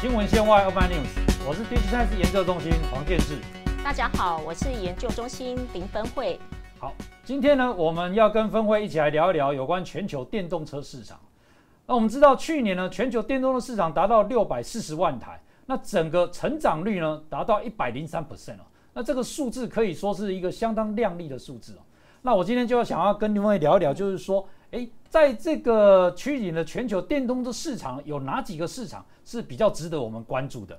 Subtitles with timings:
[0.00, 1.08] 新闻线外 Open News，
[1.44, 3.36] 我是 Digital 研究中心黄建志。
[3.82, 6.38] 大家好，我是研究中心林分会。
[6.78, 11.18] 好，今天呢，我们要跟分会一起来聊一聊有关全球电动车市场。
[11.84, 18.66] 那我们知道，去年呢，全球电动车市场达到六百四十万台，那整个成长率呢，达到一百零三 percent 哦。
[18.94, 21.82] 那这个数字可以说是一个相当亮丽的数字哦。
[22.22, 30.78] 那我今天就要想要跟你们聊一聊，就是说，诶，在这个趋近的全球电动车市场，有哪几个市场是比较值得我们关注的？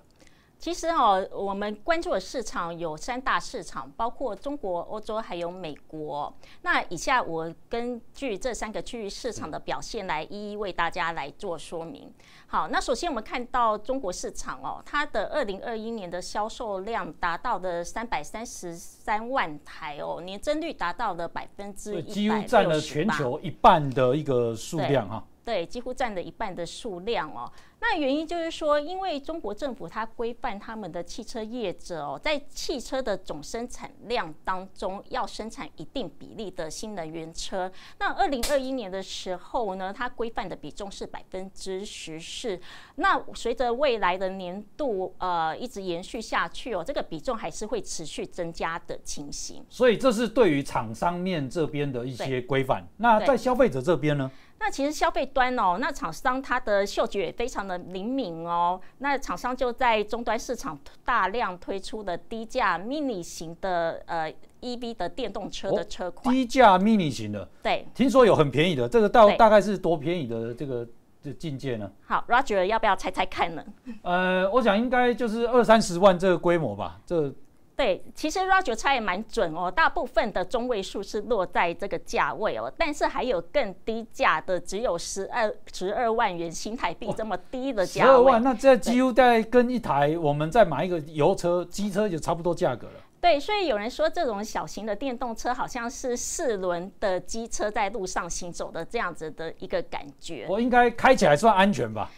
[0.60, 6.32] 其实哦，我们关注的市场有三大市场，包括中国、欧洲还有美国。
[6.64, 12.14] 那以下我根据这三个区域市场的表现来一一为大家来做说明。
[12.46, 25.24] 好，那首先我们看到中国市场哦，它的二零二一年的销售量达到了三百三十三万台哦，年增率达到了百分之一几乎占了全球一半的一个数量哈。
[25.46, 27.50] 对，几乎占了一半的数量哦。
[27.92, 37.72] 那原因就是说，因为中国政府它规范他们的汽车业者哦，在汽车的总生产量当中要生产一定比例的新能源车。
[37.98, 42.60] 那二零二一年的时候呢，它规范的比重是百分之十四。
[42.98, 49.66] 那随着未来的年度呃一直延续下去哦，这个比重还是会持续增加的情形。
[49.68, 52.88] 所以这是对于厂商面这边的一些规范。
[52.98, 54.30] 那在消费者这边呢？
[54.60, 58.80] 那其实消费端哦，那厂商它的嗅觉也非常的灵敏哦。
[58.98, 66.34] 那厂商就在终端市场大量推出的低价 mini 型的呃 EV 的电动车的车款。
[66.34, 70.86] 低价 mini 型的，对，听说有很便宜的，这个到大概是多便宜的这个
[71.24, 71.90] 的境界呢？
[72.06, 73.64] 好，Roger 要不要猜猜看呢？
[74.04, 77.34] 呃，我想应该就是二三十万这个规模吧，这。
[77.80, 88.12] 对，其实 Roger 猜也蛮准哦，大部分的中位数是落在这个价位哦，但是还有更低价的，只有十二十二万元新台币这么低的价位。
[88.12, 92.96] 十二万，那这几乎在跟一台我们再买一个油车、机车就差不多价格了。
[93.22, 100.46] 对，所以有人说这种小型的电动车好像是四轮的机车在路上行走的这样子的一个感觉。
[100.50, 102.12] 我应该开起来算安全吧？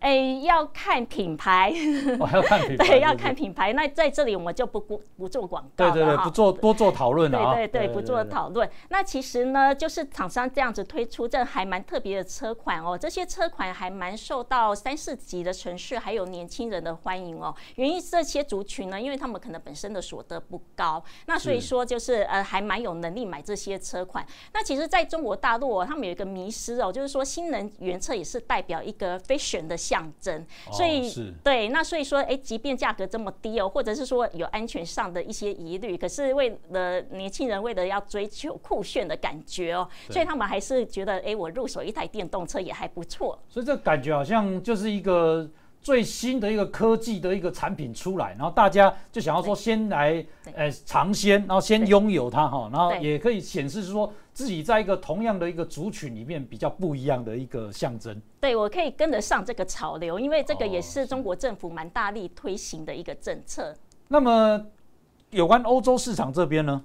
[0.00, 1.72] 哎，要看品牌，
[2.30, 3.72] 要看品牌， 对，要看品牌。
[3.72, 8.68] 那在这里我们就不不不做广告对对对，不做多做讨论了对对对，不做讨论。
[8.90, 12.96] 那其实呢，就是厂商这样子推出这还蛮特别的车款哦。
[12.96, 17.52] 这些车款还蛮受到三四级的城市还有年轻人的欢迎哦。
[17.76, 24.24] 原因这些族群呢，因为他们可能本身的所得不高，那所以说就是呃还蛮有能力买这些车款。
[24.52, 30.12] 那其实在中国大陆哦，他们有一个迷失哦，就是说新能源车也是代表一个 fashion 的象。
[30.18, 31.12] 征，所以
[31.44, 43.38] 对，那所以说，哎，即便价格这么低哦，或者是说有安全上的一些疑虑，可是为了年轻人为了要追求酷炫的感觉哦，所以他们还是觉得，哎，我入手一台电动车也还不错。
[43.48, 45.48] 所以这感觉好像就是一个。
[45.86, 58.20] 最新的一个科技的一个产品出来，然后大家就想要说先来，呃，尝鲜，然后先拥有它哈，然后也可以显示说自己在一个同样的一个族群里面比较不一样的一个象征。
[58.40, 63.72] 对，我可以跟得上这个潮流，因为这个也是中国政府蛮大力推行的一个政策。
[64.08, 64.60] 那么
[65.30, 66.82] 有关欧洲市场这边呢？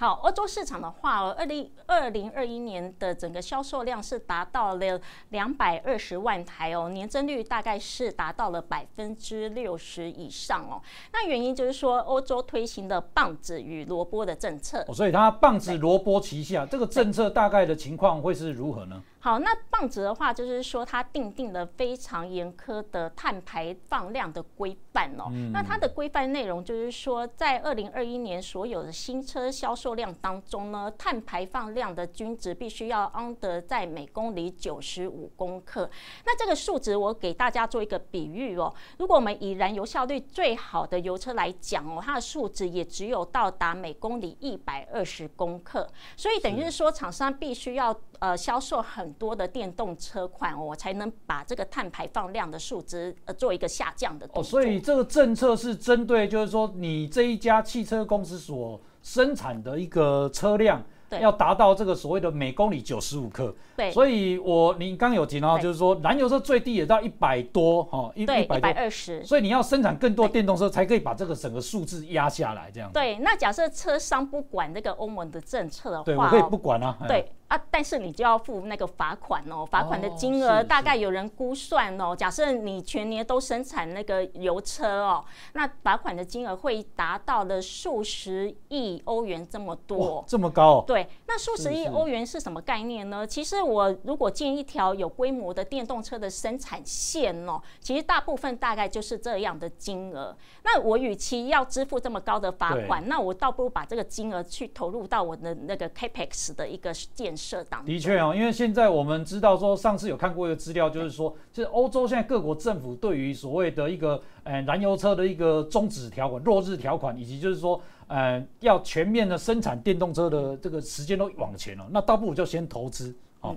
[0.00, 5.00] 好，欧洲市场的话，二零二零二一年的整个销售量是达到了
[5.30, 10.80] 两百二十万台哦，年增率大概是达到了百分之六十以上哦。
[11.12, 19.02] 那原因就是说，欧洲推行的棒子与萝卜的政策，所以它棒子萝卜旗下这个政策大概的情况会是如何呢？
[19.20, 25.24] 好，那棒子的话，就是说它定定了非常严苛的碳排放量的规范哦。
[25.52, 35.90] 那它的规范内容就是说，在二零二一年所有的新车销售量当中呢，碳排放量的均值必须要安得在每公里九十五公克。
[36.24, 45.88] 那这个数值我给大家做一个比喻哦，如果我们以燃油效率最好的油车来讲哦，它的数值也只有到达每公里一百二十公克。
[46.16, 54.42] 所以等于是说，厂商必须要呃销售很很多的电动车款，我才能把这个碳排放量的数值呃做一个下降的哦。
[54.42, 60.82] 所以这个政策是针对，就是说你这一家汽车公司所生产的一个车辆，
[61.20, 63.54] 要达到这个所谓的每公里九十五克。
[63.76, 63.90] 对。
[63.92, 69.24] 所以我你刚有提到，就是说燃油车最低也到一百多哈，一一百二十。
[69.24, 72.90] 所以你要生产更多电动车，才可以把这个整个数字压下来，这样。
[72.92, 73.16] 对。
[73.18, 76.98] 那假设车商不管这个欧盟的政策的话，对我可以不管啊。
[77.06, 77.30] 对。
[77.48, 85.24] 啊，但是你就要付那个罚款哦，罚款的金额大概有人估算哦，假设你全年都生产那个油车哦，
[85.54, 90.84] 那罚款的金额会达到了数十亿欧元这么多，这么高？
[90.86, 93.26] 对，那数十亿欧元是什么概念呢？
[93.26, 100.36] 其实我如果建一条有规模的电动车的生产线哦，其实大部分大概就是这样的金额。
[100.64, 107.37] 那我与其要支付这么高的罚款，那我倒不如把这个金额去投入到我的那个 capex 的一个建。
[107.86, 123.56] 的确哦，因为现在我们知道说，上次有看过一个资料，就是说，就是欧洲现在各国政府对于所谓的一个呃燃油车的一个终止条款、落日条款，以及就是说，呃，要全面的生产电动车的这个时间都往前了，那倒不如就先投资哦。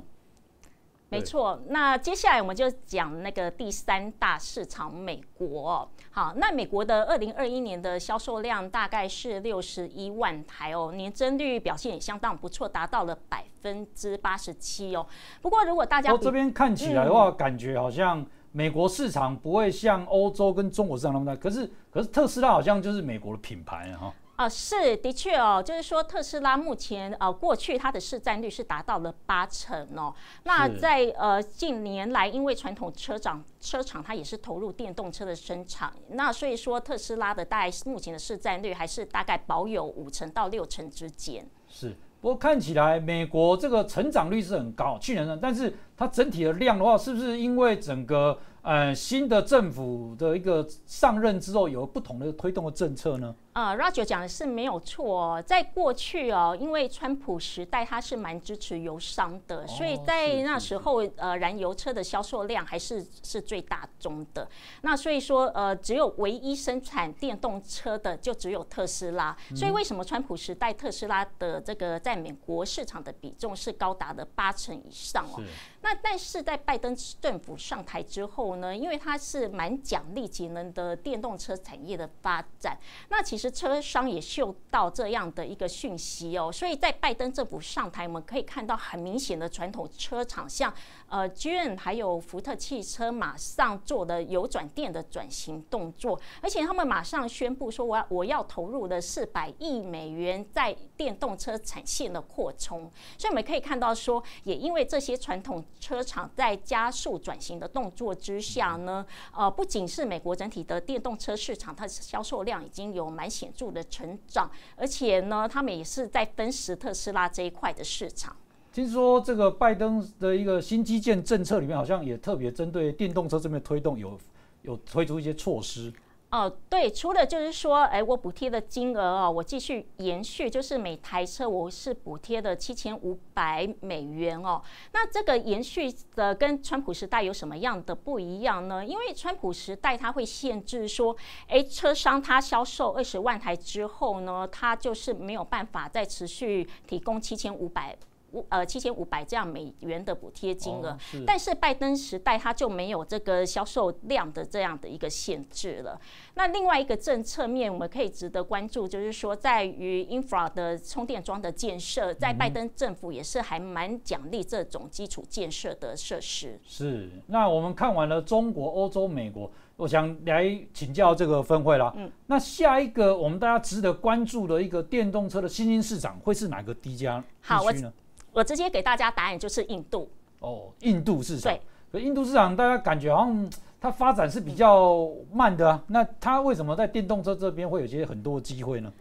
[1.12, 5.86] 没错，那接下来我们就讲那个第三大市场美国。
[6.10, 15.06] 好，那美国的二零二一年的销售量大概是六十一万台哦，年增率表现也相当不错，达到了百分之八十七哦。
[15.42, 24.14] 不过如果大家这边看起来的话，感觉好像美国市场不会像欧洲跟中国市场那么大，可是可是特斯拉好像就是美国的品牌哈。
[24.42, 30.12] 啊，是的确哦，就是说特斯拉目前呃过去它的市占率是达到了八成哦。
[30.46, 41.46] 那在呃近年来，因为传统车厂车厂它也是投入电动车的生产，那所以说特斯拉的大概目前的市占率还是大概保有五成到六成之间。
[41.68, 48.40] 是，不过看起来美国这个成长率是很高，去年呢，但是它整体的量的话，是不是因为整个？
[48.64, 53.36] 呃，新的政府的一个上任之后，有不同的推动的政策呢？
[53.54, 64.48] 呃，Roger 讲的是没有错，在过去哦，因为川普时代他是蛮支持油商的，所以在那时候呃，燃油车的销售量还是是最大宗的。
[64.84, 69.36] 那所以说呃，只有唯一生产电动车的就只有特斯拉。
[69.54, 75.44] 所以为什么川普时代特斯拉的这个在美国市场的比重是高达的八成以上哦？
[75.82, 82.78] 那但是在拜登政府上台之后呢，因为他是蛮奖励节能的电动车产业的发展，
[83.10, 90.74] 那其实实车商也嗅到这样的一个讯息哦，所以在拜登政府上台，我们可以看到很明显的传统车厂，像
[91.08, 102.82] 呃 GM 还有福特汽车，马上做的油转电的转型动作，而且他们马上宣布说，我要我要投入的四百亿美元在电动车产线的扩充，
[103.18, 118.36] 所以我们可以看到说，也因为这些传统车厂在加速转型的动作之下呢，呃，不仅是美国整体的电动车市场，它销售量已经有蛮显著的成长，而且呢，他们也是在分食特斯拉这一块的市场。
[118.74, 124.20] 听说这个拜登的一个新基建政策里面，好像也特别针对电动车这边推动，有
[124.64, 125.92] 有推出一些措施。
[126.32, 134.62] 哦，对，除了就是说，哎，我补贴的金额哦，我继续延续，就是每台车我是补贴的七千五百美元哦。
[134.94, 138.86] 那这个延续的跟川普时代有什么样的不一样呢？
[138.86, 141.14] 因为川普时代它会限制说，
[141.50, 147.98] 哎，车商他销售二十万台之后呢，他就是没有办法再持续提供七千五百。
[148.32, 156.00] 五呃七千五百这样美元的补贴金额，但是拜登时代他就没有这个销售量的这样的一个限制了。
[156.36, 166.60] 那另外一个政策面，我们可以值得关注，就是说在于 infra 的充电桩的建设，在拜登政府也是还蛮奖励这种基础建设的设施。
[166.66, 167.10] 是。
[167.28, 171.92] 那我们看完了中国、欧洲、美国，我想来请教这个分会啦。
[171.98, 172.12] 嗯。
[172.28, 177.92] 那下一个我们大家值得关注的一个电动车的新兴市场会是哪个低价地区呢？
[178.34, 181.52] 我直接给大家答案就是印度哦，印度市场。
[181.52, 181.62] 对，
[181.92, 183.50] 可印度市场大家感觉好像
[183.80, 188.92] 它发展是比较慢的啊，那它为什么在电动车这边会有些很多机会呢？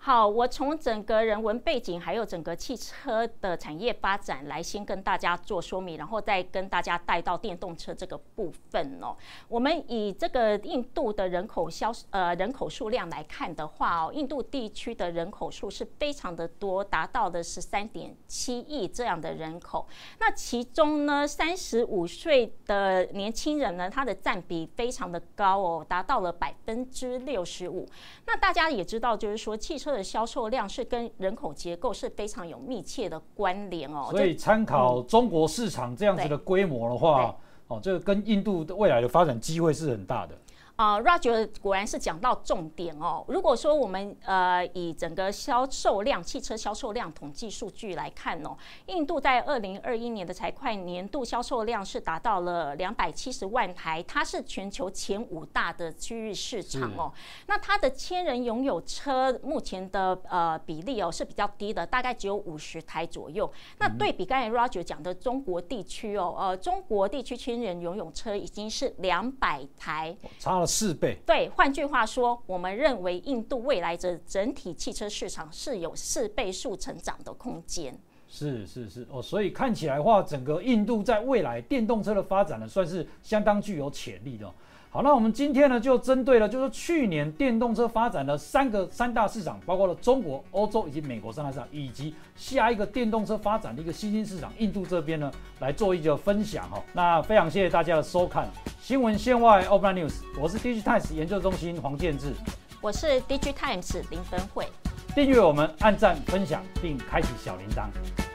[0.00, 9.14] 好，我从整个人文背景，还有整个汽车的产业发展来先跟大家做说明，然后再跟大家带到电动车这个部分哦。
[9.48, 19.84] 我们以这个印度的人口销呃人口数量来看的话哦，印度地区的人口数是非常的多，达到的是三点七亿这样的人口。
[20.20, 27.86] 那其中呢，三十五岁的年轻人呢，他的占比非常的高哦，达到了百分之六十五。
[28.26, 29.87] 那大家也知道，就是说汽车。
[29.92, 37.36] 的销售量是跟人口结构是非常有密切的关联哦，所以参考中国市场这样子的规模的话，
[37.68, 40.36] 哦，这个跟印度的未来的发展机会是很大的。
[40.78, 43.24] 啊，Roger 果然是讲到重点哦。
[43.26, 48.56] 如果说我们呃以整个销售量、汽车销售量统计数据来看哦，
[48.86, 57.12] 印度在二零二一年的财会年度销售量是达到了两百七十万台，它是全球前五大的区域市场哦。
[57.48, 63.52] 那它的千人拥有车目前的呃比例哦是比较低的，大概只有五十台左右。
[63.80, 70.67] 那对比刚才 Roger 讲的中国地区哦，呃，中国地区千人拥有车已经是两百台，差了。
[70.68, 77.98] 四倍，对，换句话说，我们认为印度未来的整体汽车市场是有四倍数成长的空间。
[78.28, 84.52] 是是是哦，所以看起来话，整个印度在未来电动车的发展呢，算是相当具有潜力的。
[84.90, 95.30] 好，那我们今天呢，就针对了，就是去年电动车发展的三个三大市场，包括了中国、欧洲以及美国三大市场，以及下一个电动车发展的一个新兴市场印度这边呢，
[95.60, 96.82] 来做一个分享哈。
[96.94, 98.48] 那非常谢谢大家的收看
[98.80, 102.32] 新闻线外 Open News，我是 Digitimes 研究中心黄建志，
[102.80, 104.66] 我是 Digitimes 林分慧，
[105.14, 108.27] 订阅我们，按赞分享并开启小铃铛。